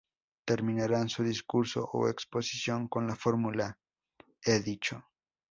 [0.45, 3.77] Terminarán su discurso o exposición con la fórmula:
[4.43, 5.05] "He dicho".